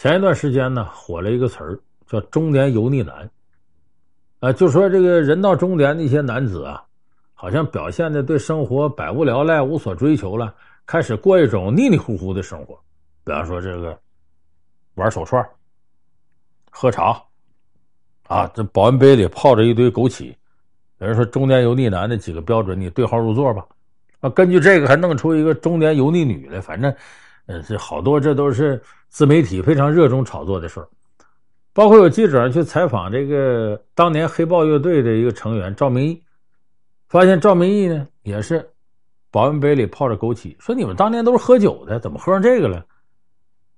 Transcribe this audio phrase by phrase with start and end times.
[0.00, 3.30] 前一段时间呢，火了一个词儿，叫“中年油腻男”。
[4.40, 6.82] 啊，就说这个人到中年的一些男子啊，
[7.34, 10.54] 好像表现的对生活百无聊赖、无所追求了，
[10.86, 12.74] 开始过一种腻腻乎乎的生活。
[13.24, 13.94] 比方说，这个
[14.94, 15.46] 玩手串、
[16.70, 17.22] 喝茶，
[18.26, 20.34] 啊，这保温杯里泡着一堆枸杞。
[20.96, 23.66] 有人说“中年油腻男”的几个标准，你对号入座吧。
[24.20, 26.90] 啊，根据这个还弄出一个“中年油腻女”来，反正，
[27.46, 30.88] 呃，这好多这都是自媒体非常热衷炒作的事儿。
[31.72, 36.22] 包括有记者去采访这个当年黑豹乐队的一个成员赵明义，
[37.08, 38.68] 发现赵明义呢也是
[39.30, 42.84] 保温杯里泡着枸杞，说你们当年都是喝酒的，怎么喝上这个了？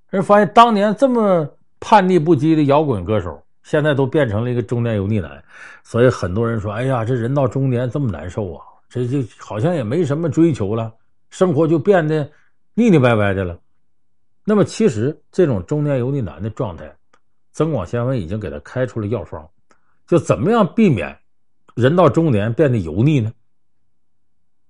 [0.09, 1.47] 人发现当年这么
[1.81, 5.43] 叛逆不羁的摇滚歌手，现在都变成了一个中年油腻男，
[5.83, 10.93] 所以很多人说：“哎呀，这人到中年这么难受啊，这就好像也没什么追求了，
[11.31, 12.29] 生活就变得
[12.75, 13.59] 腻腻歪歪的了。”
[14.45, 16.95] 那么，其实这种中年油腻男的状态。
[17.53, 19.47] 增广贤文已经给他开出了药方，
[20.07, 21.15] 就怎么样避免
[21.75, 23.31] 人到中年变得油腻呢？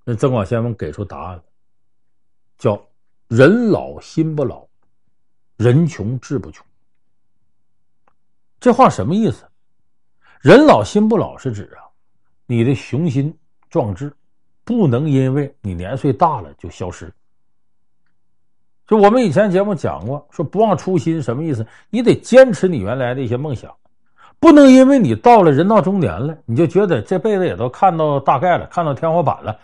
[0.05, 1.41] 那增广贤文给出答案，
[2.59, 2.85] 叫
[3.31, 4.67] “人老心不老，
[5.57, 6.67] 人穷志不穷”。
[8.59, 9.49] 这话什么意思
[10.43, 11.87] ？“人老心不老”是指啊，
[12.47, 13.33] 你的雄心
[13.71, 14.13] 壮志
[14.65, 17.15] 不能因为你年岁大了就消失。
[18.93, 21.67] 就我们以前节目讲过，说不忘初心什么意思？
[21.89, 23.75] 你得坚持你原来的一些梦想，
[24.39, 29.59] 不能因为你到了人到中年了，你就觉得这辈子也都看到大概了，看到天花板了，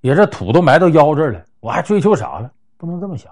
[0.00, 2.50] 也这土都埋到腰这儿了，我还追求啥了？
[2.76, 3.30] 不能这么想。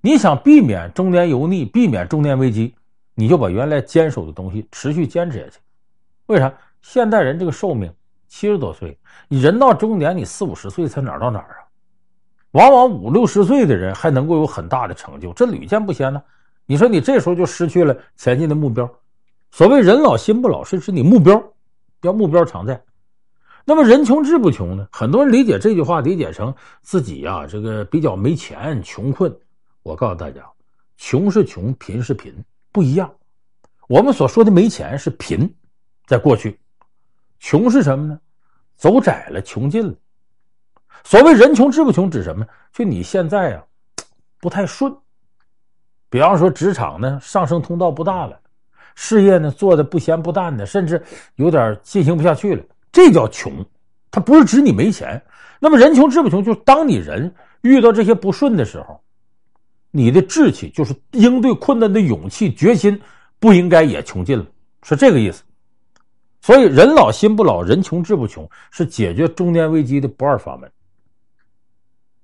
[0.00, 2.74] 你想避免中年油腻，避免中年危机，
[3.14, 5.60] 你就把原来坚守的东西持续坚持下去。
[6.26, 6.52] 为啥？
[6.82, 7.94] 现代人这个寿命
[8.26, 11.62] 七十多岁，你人到中年，你四五十岁才哪儿到哪儿啊？
[12.56, 16.22] 往往五六十岁的人还能够有很大的成就，这屡见不鲜呢。
[16.64, 18.90] 你说你这时候就失去了前进的目标。
[19.50, 21.52] 所谓“人老心不老”，是指你目标
[22.00, 22.82] 要目标常在。
[23.66, 24.88] 那么“人穷志不穷”呢？
[24.90, 29.30] 很多人理解这句话理解成自己呀、啊，这个比较没钱、穷困。
[29.82, 30.40] 我告诉大家，
[30.96, 32.34] 穷是穷，贫是贫，
[32.72, 33.12] 不一样。
[33.86, 35.54] 我们所说的没钱是贫，
[36.06, 36.58] 在过去，
[37.38, 38.18] 穷是什么呢？
[38.76, 39.94] 走窄了，穷尽了。
[41.04, 42.46] 所谓人穷志不穷，指什么？
[42.72, 43.64] 就你现在、啊，
[44.40, 44.94] 不太顺。
[46.08, 48.38] 比方说，职场呢上升通道不大了，
[48.94, 51.02] 事业呢做的不咸不淡的，甚至
[51.36, 53.52] 有点进行不下去了，这叫穷。
[54.10, 55.20] 它不是指你没钱。
[55.58, 59.00] 那么人穷志不穷，就是当你人遇到这些不顺的时候，
[59.90, 63.00] 你的志气，就是应对困难的勇气、决心，
[63.38, 64.46] 不应该也穷尽了，
[64.82, 65.42] 是这个意思。
[66.40, 70.70] 所以，人老心不老，人穷志不穷，是解决中年危机的不二法门。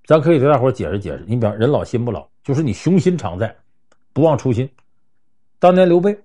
[0.04, 3.54] 咱可以给大伙解释解释，你比方人老心不老，就是你雄心常在，
[4.12, 4.68] 不忘初心。
[5.58, 6.18] 当年刘备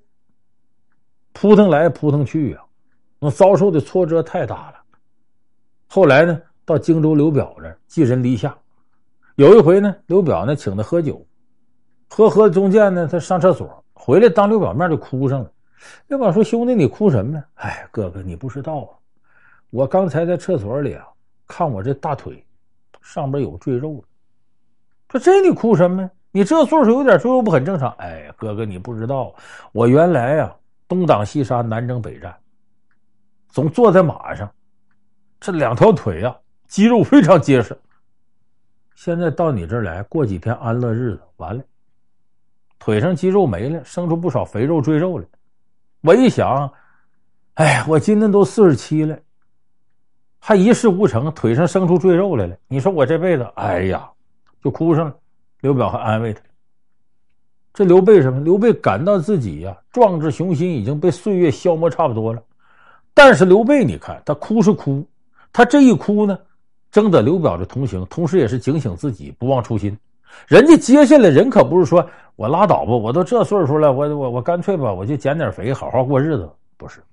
[1.32, 2.64] 扑腾来扑腾去啊，
[3.20, 4.78] 那遭受的挫折太大了。
[5.88, 8.58] 后来呢，到荆州刘表这寄人篱下。
[9.36, 11.24] 有一回呢，刘表呢请他喝酒，
[12.10, 15.52] 喝喝中间呢，他上厕所回来，当刘表面就哭上了。
[16.08, 18.90] 刘表说：“兄弟，你哭什么呢？”哎，哥哥，你不知道啊，
[19.70, 21.06] 我刚才在厕所里啊，
[21.48, 22.44] 看我这大腿。
[23.08, 24.04] 上边有赘肉了，
[25.10, 26.10] 说这你哭什么呀？
[26.32, 27.90] 你这岁数有点赘肉不很正常？
[28.00, 29.34] 哎，哥哥你不知道，
[29.72, 30.54] 我原来呀、
[30.90, 32.36] 东挡西杀南征北战，
[33.48, 34.52] 总坐在马上，
[35.40, 36.38] 这两条腿啊
[36.68, 37.76] 肌肉非常结实。
[38.94, 41.64] 现在到你这儿来，过几天安乐日子，完了，
[42.78, 45.26] 腿上肌肉没了，生出不少肥肉赘肉来。
[46.02, 46.70] 我一想，
[47.54, 49.18] 哎，我今年都四十七了。
[50.48, 52.56] 他一事无成，腿上生出赘肉来了。
[52.70, 54.10] 你说我这辈子，哎呀，
[54.64, 55.14] 就哭上了。
[55.60, 56.40] 刘表还安慰他。
[57.74, 58.40] 这刘备什么？
[58.40, 62.42] 刘备感到自己呀、壮志雄心已经被岁月消磨差不多了。
[63.14, 65.06] 但是刘备，你看他哭是哭，
[65.52, 66.40] 他这一哭呢，
[66.94, 69.98] 征得刘表的同情，同时也是警醒自己不忘初心。
[70.48, 76.50] 人家接下来人可不是说我拉倒吧，我都这岁数了，我我我干脆吧，我就减点肥，好好过日子。
[76.78, 77.04] 不是，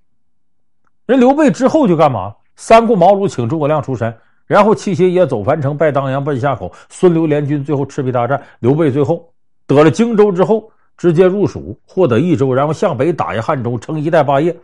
[1.06, 2.32] 人刘备之后就干嘛？
[2.56, 4.16] 三顾茅庐请诸葛亮出山，
[4.46, 8.40] 然后弃邪也走樊城，拜当阳，奔夏口，孙刘联军，最后赤壁大战。
[8.60, 9.32] 刘备最后
[9.66, 14.56] 得了荆州之后，直接入蜀，获得益州，然后向北打压汉中，成一代霸业，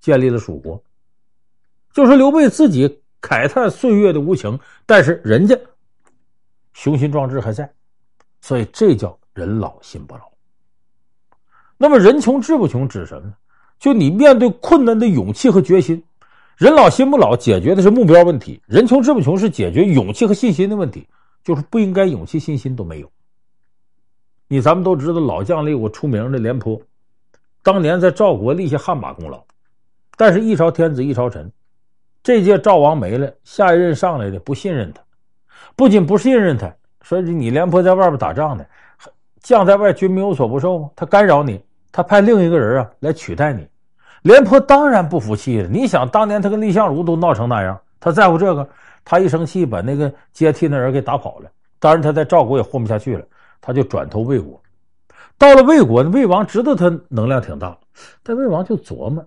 [0.00, 0.82] 建立了蜀国。
[1.92, 5.56] 就是刘备自己慨叹岁月的无情，但是人家
[6.72, 7.70] 雄心壮志还在，
[8.42, 10.22] 所以这叫人老心不老。
[11.78, 13.34] 那么人穷志不穷指什么呢？
[13.78, 16.02] 就你面对困难的勇气和决心。
[16.60, 21.08] 人老心不老，解决的是目标问题；人穷志不穷，是解决勇气和信心的问题。
[21.42, 23.10] 就是不应该勇气、信心都没有。
[24.46, 26.78] 你咱们都知道，老将里有个出名的廉颇，
[27.62, 29.42] 当年在赵国立下汗马功劳。
[30.18, 31.50] 但是，一朝天子一朝臣，
[32.22, 35.00] 这届赵王没了，下一任上来的不信任他，
[35.74, 36.70] 不仅不信任他，
[37.00, 38.62] 说你廉颇在外边打仗呢，
[39.40, 41.58] 将在外，军民有所不受，他干扰你，
[41.90, 43.66] 他派另一个人啊来取代你。
[44.22, 45.68] 廉颇当然不服气了。
[45.68, 48.68] 你想，当年他跟蔺相如都闹成那样，他在乎这个？
[49.04, 51.50] 他一生气，把那个接替那人给打跑了。
[51.78, 53.24] 当然，他在赵国也混不下去了，
[53.60, 54.60] 他就转投魏国。
[55.38, 57.76] 到了魏国，魏王知道他能量挺大，
[58.22, 59.24] 但魏王就琢磨：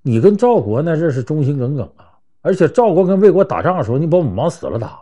[0.00, 2.06] 你跟赵国那这是忠心耿耿啊，
[2.40, 5.00] 而且赵国跟魏国打仗的时候，你把我们往死了打，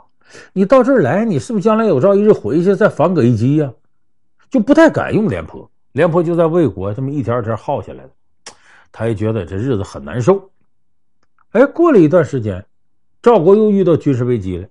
[0.55, 3.71] 你到这儿来，你是不是将来有朝一日回去再反戈一击呀？
[4.49, 5.71] 就不太敢用廉颇。
[5.93, 8.11] 廉颇就在魏国这么一天一天耗下来了。
[8.93, 10.49] 他也觉得这日子很难受。
[11.53, 12.65] 哎，过了一段时间，
[13.21, 14.69] 赵国又遇到军事危机了。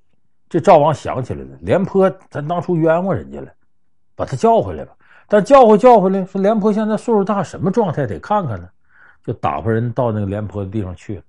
[0.47, 3.47] 这赵王想起来了，廉颇咱当初冤枉人家了，
[4.15, 4.93] 把他叫回来吧。
[5.27, 8.69] 但叫回叫回来，说廉颇现在岁数大，什么状态得看看呢？
[9.25, 11.23] 就打发人到那个廉颇的地方去了。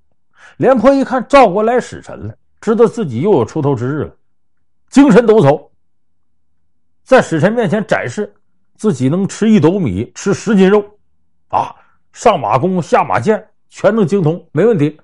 [0.57, 4.17] 廉颇一看赵国来使臣了，知道自己又有出头之日了，
[4.89, 5.69] 精神抖擞，
[7.05, 8.33] 在使臣面前展示
[8.75, 10.85] 自己能吃一斗米，吃十斤肉，
[11.49, 11.73] 啊！
[12.13, 14.99] 上马弓，下马箭，全能精通，没问题。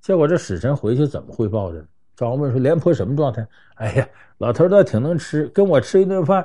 [0.00, 1.84] 结果这使臣回去怎么汇报的？
[2.16, 6.44] 赵王问说：“廉颇什么状态？”哎呀，老头倒挺能吃，跟我吃一顿饭，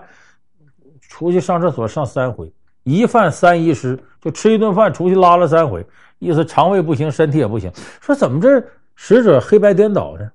[1.02, 2.52] 出去上厕所上三回，
[2.84, 5.84] 一饭三遗失，就吃一顿饭出去拉了三回，
[6.20, 7.72] 意思肠胃不行，身体也不行。
[8.02, 8.64] 说怎么这
[8.96, 10.30] 使者黑白颠倒呢？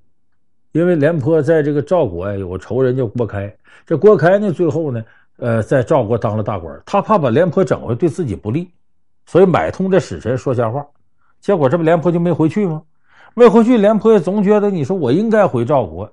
[0.73, 3.55] 因为廉颇在这个赵国呀有个仇人叫郭开，
[3.87, 5.05] 这郭开呢最后呢，
[5.37, 8.71] 呃，在赵国当了大官，他怕把廉颇整回对自己不利。
[9.29, 10.83] 所以买通这使臣说瞎话，
[11.39, 12.83] 结果这不廉颇就没回去吗？
[13.35, 16.11] 没回去，廉颇也总觉得你说我应该回赵国，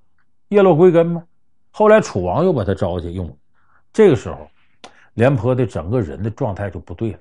[0.49, 1.23] 叶落归根吗？
[1.71, 3.33] 后来楚王又把他招去用，
[3.93, 4.45] 这个时候，
[5.13, 7.19] 廉颇的整个人的状态就不对了，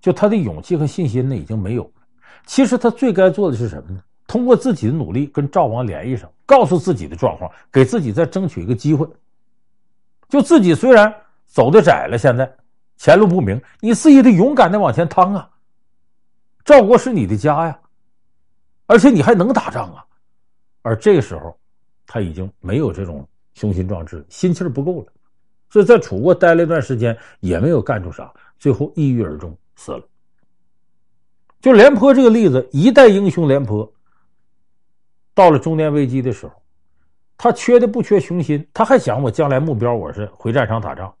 [0.00, 1.90] 就他的勇气和信心呢已经没有了。
[2.46, 4.00] 其实他最该做的是什么呢？
[4.28, 9.04] 通过自己的努力跟赵王联系上，告诉自己的状况，给自己再争取一个机会。
[10.28, 11.12] 就自己虽然
[11.44, 12.48] 走的窄了，现在。
[12.96, 15.50] 前路不明，你自己得勇敢的往前趟啊！
[16.64, 17.78] 赵国是你的家呀，
[18.86, 20.04] 而且你还能打仗啊。
[20.82, 21.58] 而这个时候，
[22.06, 25.12] 他已经没有这种雄心壮志，心气不够了，
[25.68, 30.02] 所以在楚国待了一段时间，也没有干出啥，最后抑郁而终，死了。
[31.60, 33.90] 就廉颇这个例子，一代英雄廉颇，
[35.34, 36.52] 到了中年危机的时候，
[37.36, 41.14] 他缺的不缺雄心，他还想我将来目标我是回战场打仗。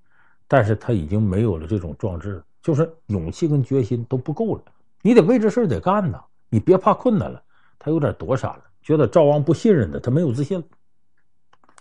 [0.46, 4.62] 但是他已经没有了这种壮志，就是勇气跟决心都不够了。
[5.02, 7.42] 你得为这事得干呐，你别怕困难了。
[7.78, 10.64] 他有点躲闪了，觉得赵王不信任他，他没有自信了。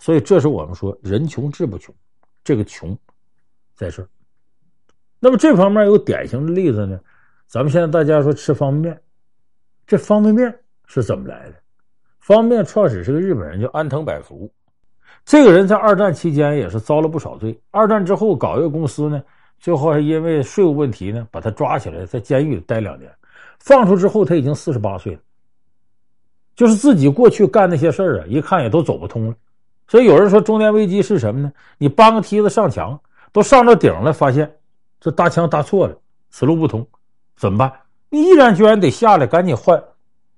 [0.02, 1.96] 所以这是我们说人穷志不穷，
[2.44, 2.98] 这个穷
[3.76, 4.08] 在这儿。
[5.20, 7.00] 那么这方面有典型的例子呢？
[7.48, 9.02] 咱们现在大家说吃方便面，
[9.88, 11.56] 这方便面是怎么来的？
[12.20, 14.52] 方便面创始是个日本人，叫安藤百福。
[15.26, 17.58] 这个人在二战期间也是遭了不少罪。
[17.72, 19.24] 二战之后搞一个公司呢，
[19.60, 23.10] 最后还因为税务问题呢，把他抓起来，在监狱里待两年。
[23.60, 25.20] 放出之后，他已经四十八岁了。
[26.56, 29.36] 就是自己过去干那些事儿啊，一看也都走不通了。
[29.88, 31.52] 所以有人说，中年危机是什么呢？
[31.78, 33.00] 你搬个梯子上墙，
[33.32, 34.54] 都上到顶了，发现
[35.00, 35.98] 这搭墙搭错了，
[36.30, 36.86] 此路不通，
[37.38, 37.72] 怎么办？
[38.10, 39.82] 你毅然决然得下来，赶紧换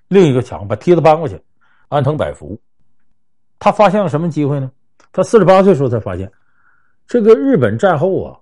[0.08, 1.42] 另一个墙，把梯子搬过去。
[1.90, 2.58] 安藤百福。
[3.60, 4.72] 他发现了什么机会呢？
[5.16, 6.30] 他四十八岁时候才发现，
[7.08, 8.36] 这个日本战后啊，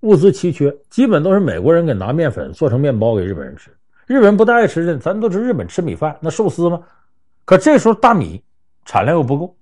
[0.00, 3.70] 物资奇缺，基本都是美国人给拿面粉做成面包给日本人吃。
[4.06, 6.80] 日本人不大爱吃的，咱都知日本吃米饭，那寿司吗？
[7.44, 8.42] 可这时候大米
[8.86, 9.54] 产量又不够，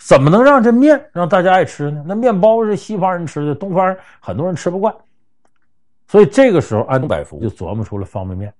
[0.00, 2.02] 怎么能让这面让大家爱吃呢？
[2.04, 4.92] 那面包是西方人吃的，东方人很多人吃不惯，
[6.08, 8.52] 所以这个时候安藤百福就琢磨出了方便面。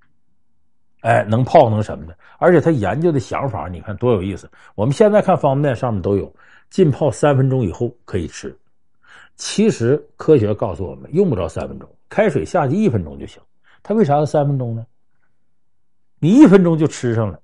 [1.00, 4.48] 哎，能泡能什么的，而且他研究的想法，你看多有意思。
[4.76, 6.32] 我们现在看方便面上面都有
[6.70, 8.56] 浸泡三分钟以后可以吃，
[9.36, 13.40] 其实科学告诉我们用不着三分钟，开水下去一分钟就行。
[13.82, 14.84] 他为啥要三分钟呢？
[16.18, 17.38] 你一分钟就吃上了，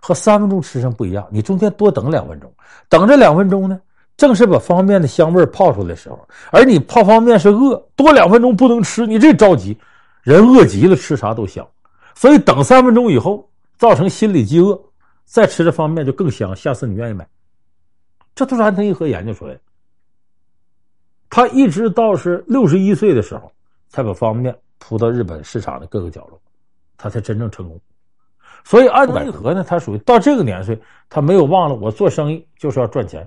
[0.00, 1.26] 和三分钟吃上不一样。
[1.30, 2.52] 你中间多等两分钟，
[2.88, 3.80] 等这两分钟呢，
[4.16, 6.26] 正是把方便面的香味泡出来的时候。
[6.50, 9.76] 而你泡方便面是饿，多两分钟不能吃，你这着急，
[10.22, 11.66] 人饿极了吃啥都香。
[12.14, 14.80] 所以等三分钟以后，造成心理饥饿，
[15.26, 16.56] 再吃这方便面就更香。
[16.56, 17.28] 下次你愿意买，
[18.36, 19.60] 这都是安藤一和研究出来的。
[21.28, 23.50] 他一直到是六十一岁的时候，
[23.88, 26.40] 才把方便面铺到日本市场的各个角落，
[26.96, 27.80] 他才真正成功。
[28.62, 30.78] 所以安藤一和呢，他属于到这个年岁，
[31.08, 33.26] 他没有忘了我做生意就是要赚钱，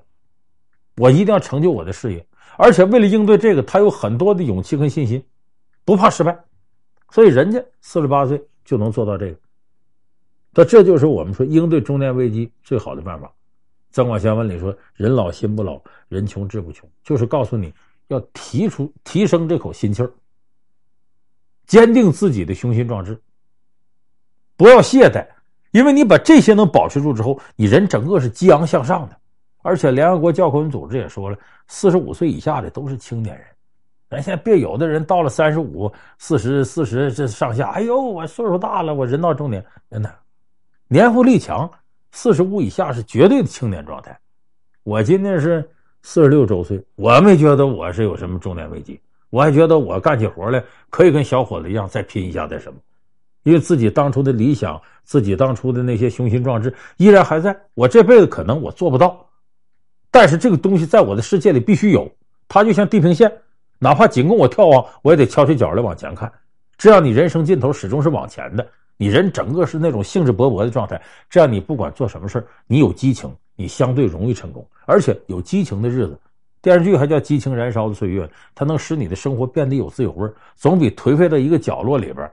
[0.97, 2.25] 我一定要成就我的事业。
[2.57, 5.23] 而且为了应对这个，他有很多的勇气跟信心，
[5.85, 6.37] 不怕失败，
[7.09, 9.37] 所以人家四十八岁就能做到这个。
[10.53, 13.27] 那这就是我们说应对中年危机最好的办法。
[13.91, 17.73] 《增广贤文》里说：“人老心不老，人穷志不穷。”就是告诉你
[18.07, 20.11] 要提出提升这口心气儿，
[21.65, 23.19] 坚定自己的雄心壮志，
[24.55, 25.25] 不要懈怠，
[25.71, 29.17] 因为你把这些能保持住之后，你人整个是激昂向上的。
[29.61, 33.45] 而且联合国教科文组织也说了，四十五岁以下的都是青年人。
[34.09, 40.15] 咱现在别有的人到了三十五、四十、四十这上下，哎呦，我岁数大了，我人到中年，真的。
[40.87, 41.69] 年富力强，
[42.11, 44.17] 四十五以下是绝对的青年状态。
[44.83, 45.69] 我今年是
[46.01, 48.99] 四十六周岁，我没觉得我是有什么中年危机，
[49.29, 52.79] 我还觉得我干起活来可以跟小伙子一样再拼一下再什么，
[53.43, 57.55] 因为自己当初的理想，自己当初的那些雄心壮志依然还在。
[57.73, 59.29] 我这辈子可能我做不到，
[60.09, 62.11] 但是这个东西在我的世界里必须有。
[62.47, 63.31] 它就像地平线，
[63.77, 66.31] 哪怕仅供我眺望，我也得翘起脚来往前看。
[66.77, 68.67] 这样你人生尽头始终是往前的。
[69.01, 74.67] 你人整个是那种兴致勃勃的状态，这样你不管做什么事你有激情，你相对容易成功。
[74.85, 76.19] 而且有激情的日子，
[76.61, 82.29] 电视剧还叫《激情燃烧的岁月》，它能使你的生活变得有滋有味，总比颓废在一个角落里边，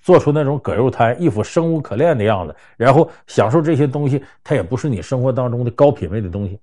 [0.00, 6.56] 做出那种葛优瘫、一副生无可恋的样子，然后享受这些东西，它也不是你生活当中的高品位的东西。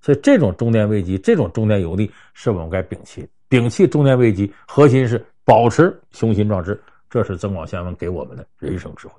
[0.00, 3.24] 所以，这种中年危机，这种中年油腻，是我们该摒弃。
[3.48, 6.80] 摒弃中年危机，核心是保持雄心壮志。
[7.16, 9.14] 这是《增广贤文》给我们的人生智慧。